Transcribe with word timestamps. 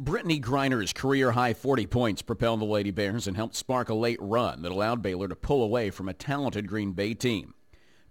Brittney 0.00 0.40
Griner's 0.40 0.94
career-high 0.94 1.52
40 1.52 1.86
points 1.86 2.22
propelled 2.22 2.62
the 2.62 2.64
Lady 2.64 2.90
Bears 2.90 3.26
and 3.26 3.36
helped 3.36 3.54
spark 3.54 3.90
a 3.90 3.94
late 3.94 4.18
run 4.18 4.62
that 4.62 4.72
allowed 4.72 5.02
Baylor 5.02 5.28
to 5.28 5.36
pull 5.36 5.62
away 5.62 5.90
from 5.90 6.08
a 6.08 6.14
talented 6.14 6.66
Green 6.66 6.92
Bay 6.92 7.12
team. 7.12 7.52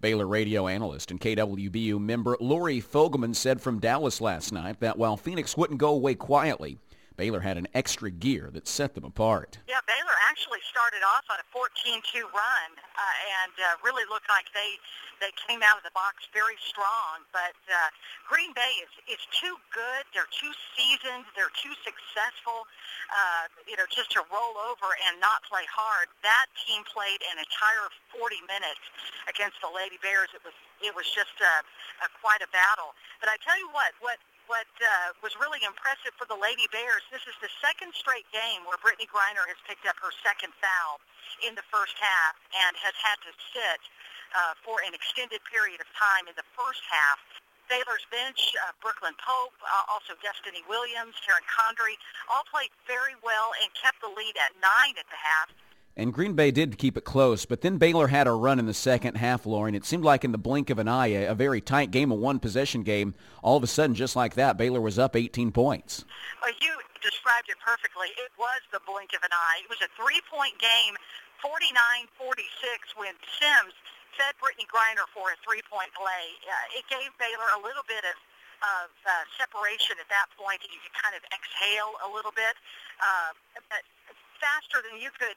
Baylor 0.00 0.28
radio 0.28 0.68
analyst 0.68 1.10
and 1.10 1.20
KWBU 1.20 1.98
member 1.98 2.36
Lori 2.38 2.80
Fogleman 2.80 3.34
said 3.34 3.60
from 3.60 3.80
Dallas 3.80 4.20
last 4.20 4.52
night 4.52 4.78
that 4.78 4.98
while 4.98 5.16
Phoenix 5.16 5.56
wouldn't 5.56 5.80
go 5.80 5.88
away 5.88 6.14
quietly, 6.14 6.78
Baylor 7.20 7.44
had 7.44 7.60
an 7.60 7.68
extra 7.76 8.08
gear 8.08 8.48
that 8.56 8.64
set 8.64 8.96
them 8.96 9.04
apart. 9.04 9.60
Yeah, 9.68 9.84
Baylor 9.84 10.16
actually 10.32 10.64
started 10.64 11.04
off 11.04 11.28
on 11.28 11.36
a 11.36 11.44
14-2 11.52 12.24
run 12.32 12.70
uh, 12.80 13.28
and 13.44 13.52
uh, 13.60 13.76
really 13.84 14.08
looked 14.08 14.32
like 14.32 14.48
they 14.56 14.80
they 15.20 15.28
came 15.36 15.60
out 15.60 15.76
of 15.76 15.84
the 15.84 15.92
box 15.92 16.24
very 16.32 16.56
strong. 16.64 17.20
But 17.28 17.52
uh, 17.68 17.92
Green 18.24 18.56
Bay 18.56 18.72
is 18.80 18.88
is 19.04 19.20
too 19.36 19.52
good. 19.68 20.08
They're 20.16 20.32
too 20.32 20.48
seasoned. 20.72 21.28
They're 21.36 21.52
too 21.60 21.76
successful. 21.84 22.64
Uh, 23.12 23.52
you 23.68 23.76
know, 23.76 23.84
just 23.92 24.08
to 24.16 24.24
roll 24.32 24.56
over 24.56 24.88
and 25.04 25.20
not 25.20 25.44
play 25.44 25.68
hard. 25.68 26.08
That 26.24 26.48
team 26.64 26.88
played 26.88 27.20
an 27.28 27.36
entire 27.36 27.92
40 28.16 28.48
minutes 28.48 28.80
against 29.28 29.60
the 29.60 29.68
Lady 29.68 30.00
Bears. 30.00 30.32
It 30.32 30.40
was 30.40 30.56
it 30.80 30.96
was 30.96 31.04
just 31.12 31.36
a, 31.36 31.54
a 32.00 32.08
quite 32.24 32.40
a 32.40 32.48
battle. 32.48 32.96
But 33.20 33.28
I 33.28 33.36
tell 33.44 33.60
you 33.60 33.68
what, 33.76 33.92
what 34.00 34.16
what 34.50 34.66
uh, 34.82 35.14
was 35.22 35.30
really 35.38 35.62
impressive 35.62 36.10
for 36.18 36.26
the 36.26 36.34
Lady 36.34 36.66
Bears, 36.74 37.06
this 37.14 37.22
is 37.22 37.38
the 37.38 37.48
second 37.62 37.94
straight 37.94 38.26
game 38.34 38.66
where 38.66 38.74
Brittney 38.82 39.06
Griner 39.06 39.46
has 39.46 39.54
picked 39.62 39.86
up 39.86 39.94
her 40.02 40.10
second 40.26 40.50
foul 40.58 40.98
in 41.46 41.54
the 41.54 41.62
first 41.70 41.94
half 41.94 42.34
and 42.50 42.74
has 42.82 42.98
had 42.98 43.14
to 43.22 43.30
sit 43.54 43.80
uh, 44.34 44.58
for 44.66 44.82
an 44.82 44.90
extended 44.90 45.38
period 45.46 45.78
of 45.78 45.86
time 45.94 46.26
in 46.26 46.34
the 46.34 46.42
first 46.58 46.82
half. 46.90 47.22
Baylor's 47.70 48.02
bench, 48.10 48.50
uh, 48.66 48.74
Brooklyn 48.82 49.14
Pope, 49.22 49.54
uh, 49.62 49.86
also 49.86 50.18
Destiny 50.18 50.66
Williams, 50.66 51.14
Karen 51.22 51.46
Condrey, 51.46 51.94
all 52.26 52.42
played 52.50 52.74
very 52.90 53.14
well 53.22 53.54
and 53.62 53.70
kept 53.78 54.02
the 54.02 54.10
lead 54.10 54.34
at 54.34 54.50
nine 54.58 54.98
at 54.98 55.06
the 55.14 55.20
half. 55.22 55.46
And 56.00 56.16
Green 56.16 56.32
Bay 56.32 56.48
did 56.48 56.80
keep 56.80 56.96
it 56.96 57.04
close, 57.04 57.44
but 57.44 57.60
then 57.60 57.76
Baylor 57.76 58.08
had 58.08 58.24
a 58.24 58.32
run 58.32 58.56
in 58.56 58.64
the 58.64 58.72
second 58.72 59.20
half, 59.20 59.44
Lauren. 59.44 59.76
It 59.76 59.84
seemed 59.84 60.00
like 60.00 60.24
in 60.24 60.32
the 60.32 60.40
blink 60.40 60.72
of 60.72 60.80
an 60.80 60.88
eye, 60.88 61.28
a, 61.28 61.36
very 61.36 61.60
tight 61.60 61.92
game, 61.92 62.08
a 62.08 62.16
one-possession 62.16 62.88
game. 62.88 63.12
All 63.44 63.60
of 63.60 63.62
a 63.62 63.68
sudden, 63.68 63.92
just 63.92 64.16
like 64.16 64.32
that, 64.40 64.56
Baylor 64.56 64.80
was 64.80 64.96
up 64.96 65.12
18 65.12 65.52
points. 65.52 66.08
Well, 66.40 66.56
you 66.56 66.72
described 67.04 67.52
it 67.52 67.60
perfectly. 67.60 68.16
It 68.16 68.32
was 68.40 68.64
the 68.72 68.80
blink 68.88 69.12
of 69.12 69.20
an 69.20 69.28
eye. 69.28 69.60
It 69.60 69.68
was 69.68 69.84
a 69.84 69.92
three-point 69.92 70.56
game, 70.56 70.96
49-46, 71.44 72.96
when 72.96 73.12
Sims 73.36 73.76
fed 74.16 74.32
Brittney 74.40 74.64
Griner 74.72 75.04
for 75.12 75.28
a 75.28 75.36
three-point 75.44 75.92
play. 75.92 76.24
Uh, 76.48 76.80
it 76.80 76.88
gave 76.88 77.12
Baylor 77.20 77.60
a 77.60 77.60
little 77.60 77.84
bit 77.84 78.08
of 78.08 78.16
of 78.60 78.92
uh, 79.08 79.24
separation 79.40 79.96
at 79.96 80.04
that 80.12 80.28
point. 80.36 80.60
You 80.60 80.76
could 80.84 80.92
kind 80.92 81.16
of 81.16 81.24
exhale 81.32 81.96
a 82.04 82.08
little 82.12 82.28
bit, 82.36 82.52
uh, 83.00 83.32
but 83.72 83.80
faster 84.36 84.84
than 84.84 85.00
you 85.00 85.08
could 85.16 85.32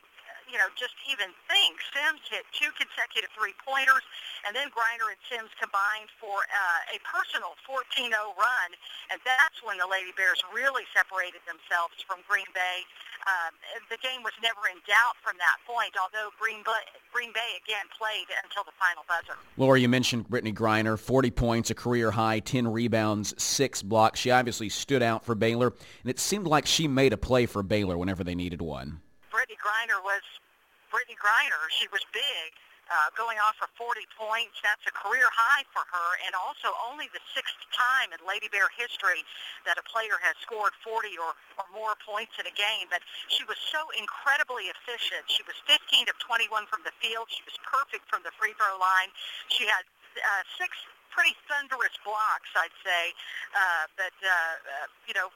you 0.52 0.58
know, 0.58 0.70
just 0.76 0.96
even 1.10 1.32
think. 1.48 1.80
Sims 1.92 2.24
hit 2.28 2.46
two 2.54 2.70
consecutive 2.76 3.32
three-pointers, 3.36 4.04
and 4.48 4.56
then 4.56 4.70
Griner 4.74 5.12
and 5.12 5.20
Sims 5.28 5.52
combined 5.60 6.12
for 6.20 6.44
uh, 6.48 6.96
a 6.96 6.98
personal 7.04 7.56
14-0 7.64 8.12
run, 8.12 8.70
and 9.12 9.18
that's 9.24 9.60
when 9.64 9.80
the 9.80 9.88
Lady 9.88 10.12
Bears 10.16 10.40
really 10.52 10.84
separated 10.92 11.42
themselves 11.48 11.98
from 12.04 12.22
Green 12.28 12.48
Bay. 12.52 12.84
Um, 13.24 13.56
the 13.88 13.98
game 14.04 14.20
was 14.24 14.36
never 14.44 14.68
in 14.68 14.80
doubt 14.84 15.16
from 15.24 15.40
that 15.40 15.64
point, 15.64 15.96
although 15.96 16.30
Green 16.36 16.60
Bay, 16.68 16.84
Green 17.12 17.32
Bay 17.32 17.56
again 17.64 17.88
played 17.96 18.28
until 18.44 18.68
the 18.68 18.76
final 18.76 19.08
buzzer. 19.08 19.40
Laura, 19.56 19.80
you 19.80 19.88
mentioned 19.88 20.28
Brittney 20.28 20.54
Griner, 20.54 21.00
40 21.00 21.32
points, 21.32 21.70
a 21.72 21.76
career 21.76 22.12
high, 22.12 22.40
10 22.40 22.68
rebounds, 22.68 23.34
six 23.42 23.82
blocks. 23.82 24.20
She 24.20 24.32
obviously 24.32 24.68
stood 24.68 25.02
out 25.02 25.24
for 25.24 25.36
Baylor, 25.36 25.68
and 26.04 26.10
it 26.10 26.20
seemed 26.20 26.48
like 26.48 26.66
she 26.66 26.88
made 26.88 27.14
a 27.14 27.18
play 27.18 27.46
for 27.46 27.64
Baylor 27.64 27.98
whenever 27.98 28.24
they 28.24 28.36
needed 28.36 28.62
one. 28.62 29.00
Brittney 29.44 29.60
Griner 29.60 30.00
was 30.00 30.24
Brittney 30.88 31.20
Griner. 31.20 31.68
She 31.76 31.92
was 31.92 32.00
big, 32.16 32.56
uh, 32.88 33.12
going 33.12 33.36
off 33.44 33.60
for 33.60 33.68
40 33.76 34.08
points. 34.16 34.56
That's 34.64 34.88
a 34.88 34.96
career 34.96 35.28
high 35.28 35.68
for 35.76 35.84
her, 35.84 36.10
and 36.24 36.32
also 36.32 36.72
only 36.88 37.12
the 37.12 37.20
sixth 37.36 37.60
time 37.76 38.16
in 38.16 38.24
Lady 38.24 38.48
Bear 38.48 38.72
history 38.72 39.20
that 39.68 39.76
a 39.76 39.84
player 39.84 40.16
has 40.24 40.40
scored 40.40 40.72
40 40.80 41.20
or, 41.20 41.36
or 41.60 41.68
more 41.76 41.92
points 42.08 42.40
in 42.40 42.48
a 42.48 42.56
game. 42.56 42.88
But 42.88 43.04
she 43.28 43.44
was 43.44 43.60
so 43.68 43.84
incredibly 44.00 44.72
efficient. 44.72 45.28
She 45.28 45.44
was 45.44 45.60
15 45.68 46.08
of 46.08 46.16
21 46.24 46.64
from 46.72 46.80
the 46.88 46.96
field. 47.04 47.28
She 47.28 47.44
was 47.44 47.60
perfect 47.68 48.08
from 48.08 48.24
the 48.24 48.32
free 48.40 48.56
throw 48.56 48.80
line. 48.80 49.12
She 49.52 49.68
had 49.68 49.84
uh, 50.24 50.48
six 50.56 50.72
pretty 51.12 51.36
thunderous 51.52 52.00
blocks, 52.08 52.48
I'd 52.56 52.80
say. 52.80 53.12
Uh, 53.52 53.92
but, 54.00 54.16
uh, 54.24 54.32
uh, 54.32 54.88
you 55.04 55.12
know, 55.12 55.36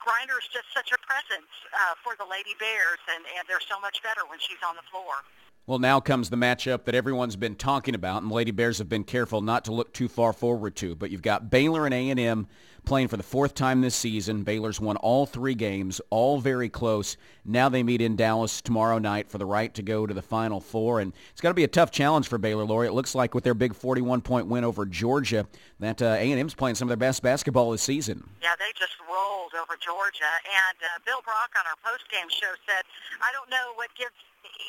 Griner 0.00 0.40
is 0.40 0.48
just 0.52 0.66
such 0.74 0.90
a 0.92 0.98
presence 1.06 1.52
uh, 1.72 1.94
for 2.02 2.16
the 2.16 2.24
Lady 2.24 2.56
Bears, 2.58 2.98
and, 3.14 3.24
and 3.36 3.44
they're 3.48 3.60
so 3.60 3.78
much 3.80 4.02
better 4.02 4.22
when 4.28 4.38
she's 4.40 4.60
on 4.66 4.74
the 4.74 4.86
floor. 4.90 5.22
Well, 5.66 5.78
now 5.78 6.00
comes 6.00 6.30
the 6.30 6.36
matchup 6.36 6.84
that 6.84 6.94
everyone's 6.94 7.36
been 7.36 7.54
talking 7.54 7.94
about, 7.94 8.22
and 8.22 8.32
Lady 8.32 8.50
Bears 8.50 8.78
have 8.78 8.88
been 8.88 9.04
careful 9.04 9.40
not 9.40 9.64
to 9.66 9.72
look 9.72 9.92
too 9.92 10.08
far 10.08 10.32
forward 10.32 10.74
to. 10.76 10.96
But 10.96 11.10
you've 11.10 11.22
got 11.22 11.50
Baylor 11.50 11.84
and 11.84 11.94
A&M 11.94 12.48
playing 12.90 13.06
for 13.06 13.16
the 13.16 13.22
fourth 13.22 13.54
time 13.54 13.82
this 13.82 13.94
season. 13.94 14.42
Baylor's 14.42 14.80
won 14.80 14.96
all 14.96 15.24
three 15.24 15.54
games, 15.54 16.00
all 16.10 16.40
very 16.40 16.68
close. 16.68 17.16
Now 17.44 17.68
they 17.68 17.84
meet 17.84 18.02
in 18.02 18.16
Dallas 18.16 18.60
tomorrow 18.60 18.98
night 18.98 19.30
for 19.30 19.38
the 19.38 19.46
right 19.46 19.72
to 19.74 19.82
go 19.82 20.08
to 20.08 20.12
the 20.12 20.26
Final 20.26 20.58
Four, 20.58 20.98
and 20.98 21.12
it's 21.30 21.40
got 21.40 21.50
to 21.50 21.54
be 21.54 21.62
a 21.62 21.70
tough 21.70 21.92
challenge 21.92 22.26
for 22.26 22.36
Baylor, 22.36 22.64
Lori. 22.64 22.88
It 22.88 22.92
looks 22.92 23.14
like 23.14 23.32
with 23.32 23.44
their 23.44 23.54
big 23.54 23.74
41-point 23.74 24.48
win 24.48 24.64
over 24.64 24.86
Georgia, 24.86 25.46
that 25.78 26.02
uh, 26.02 26.18
A&M's 26.18 26.54
playing 26.54 26.74
some 26.74 26.86
of 26.86 26.90
their 26.90 26.98
best 26.98 27.22
basketball 27.22 27.70
this 27.70 27.82
season. 27.82 28.26
Yeah, 28.42 28.58
they 28.58 28.74
just 28.74 28.98
rolled 29.06 29.54
over 29.54 29.78
Georgia, 29.78 30.34
and 30.50 30.78
uh, 30.82 30.98
Bill 31.06 31.22
Brock 31.22 31.54
on 31.54 31.62
our 31.70 31.78
post-game 31.86 32.26
show 32.26 32.58
said, 32.66 32.82
I 33.22 33.30
don't 33.30 33.48
know 33.54 33.70
what 33.78 33.94
gives 33.94 34.18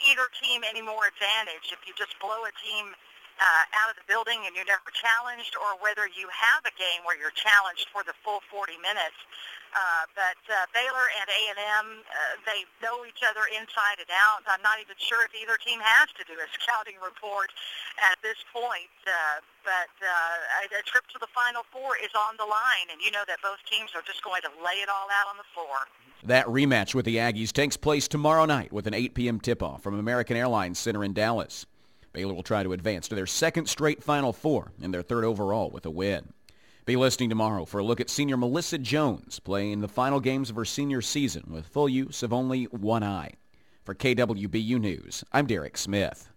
either 0.05 0.29
team 0.45 0.61
any 0.61 0.85
more 0.85 1.09
advantage 1.09 1.73
if 1.73 1.81
you 1.89 1.97
just 1.97 2.13
blow 2.21 2.45
a 2.45 2.53
team 2.61 2.93
uh, 3.39 3.79
out 3.83 3.89
of 3.93 3.95
the 3.95 4.07
building 4.09 4.43
and 4.43 4.55
you're 4.55 4.67
never 4.67 4.89
challenged, 4.91 5.55
or 5.55 5.77
whether 5.79 6.09
you 6.11 6.27
have 6.31 6.65
a 6.67 6.73
game 6.75 7.05
where 7.07 7.15
you're 7.15 7.33
challenged 7.33 7.87
for 7.93 8.03
the 8.03 8.13
full 8.25 8.43
40 8.51 8.75
minutes. 8.81 9.17
Uh, 9.71 10.03
but 10.19 10.39
uh, 10.51 10.67
Baylor 10.75 11.07
and 11.15 11.27
A&M, 11.31 12.03
uh, 12.03 12.35
they 12.43 12.67
know 12.83 13.07
each 13.07 13.23
other 13.23 13.47
inside 13.55 14.03
and 14.03 14.11
out. 14.11 14.43
I'm 14.43 14.59
not 14.59 14.83
even 14.83 14.99
sure 14.99 15.23
if 15.23 15.31
either 15.31 15.55
team 15.63 15.79
has 15.79 16.11
to 16.19 16.27
do 16.27 16.35
a 16.35 16.47
scouting 16.59 16.99
report 16.99 17.55
at 18.03 18.19
this 18.19 18.35
point. 18.51 18.91
Uh, 19.07 19.39
but 19.63 19.93
uh, 20.03 20.67
a 20.75 20.83
trip 20.83 21.07
to 21.15 21.19
the 21.23 21.31
Final 21.31 21.63
Four 21.71 21.95
is 22.03 22.11
on 22.11 22.35
the 22.35 22.43
line, 22.43 22.91
and 22.91 22.99
you 22.99 23.15
know 23.15 23.23
that 23.31 23.39
both 23.39 23.63
teams 23.63 23.95
are 23.95 24.03
just 24.03 24.19
going 24.27 24.43
to 24.43 24.51
lay 24.59 24.83
it 24.83 24.91
all 24.91 25.07
out 25.07 25.31
on 25.31 25.39
the 25.39 25.47
floor. 25.55 25.87
That 26.27 26.45
rematch 26.51 26.93
with 26.93 27.05
the 27.05 27.17
Aggies 27.17 27.51
takes 27.55 27.77
place 27.77 28.07
tomorrow 28.07 28.45
night 28.45 28.73
with 28.73 28.87
an 28.87 28.93
8 28.93 29.15
p.m. 29.15 29.39
tip-off 29.39 29.81
from 29.81 29.97
American 29.97 30.35
Airlines 30.35 30.79
Center 30.79 31.03
in 31.03 31.13
Dallas. 31.13 31.65
Baylor 32.13 32.33
will 32.33 32.43
try 32.43 32.63
to 32.63 32.73
advance 32.73 33.07
to 33.07 33.15
their 33.15 33.27
second 33.27 33.67
straight 33.67 34.03
Final 34.03 34.33
Four 34.33 34.71
and 34.81 34.93
their 34.93 35.01
third 35.01 35.23
overall 35.23 35.69
with 35.69 35.85
a 35.85 35.89
win. 35.89 36.33
Be 36.85 36.95
listening 36.95 37.29
tomorrow 37.29 37.65
for 37.65 37.79
a 37.79 37.83
look 37.83 38.01
at 38.01 38.09
senior 38.09 38.37
Melissa 38.37 38.77
Jones 38.77 39.39
playing 39.39 39.81
the 39.81 39.87
final 39.87 40.19
games 40.19 40.49
of 40.49 40.55
her 40.55 40.65
senior 40.65 41.01
season 41.01 41.43
with 41.49 41.67
full 41.67 41.87
use 41.87 42.23
of 42.23 42.33
only 42.33 42.65
one 42.65 43.03
eye. 43.03 43.33
For 43.83 43.95
KWBU 43.95 44.79
News, 44.79 45.23
I'm 45.31 45.45
Derek 45.45 45.77
Smith. 45.77 46.30